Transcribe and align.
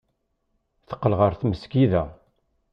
Teqqel 0.87 1.13
ɣer 1.19 1.31
tmesgida. 1.35 2.03